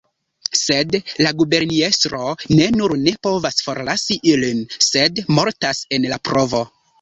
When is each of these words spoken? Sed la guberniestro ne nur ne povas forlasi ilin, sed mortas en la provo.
Sed 0.59 0.95
la 1.25 1.33
guberniestro 1.41 2.21
ne 2.53 2.67
nur 2.77 2.95
ne 3.03 3.13
povas 3.27 3.61
forlasi 3.67 4.19
ilin, 4.33 4.65
sed 4.89 5.23
mortas 5.37 5.85
en 5.99 6.09
la 6.15 6.21
provo. 6.33 6.65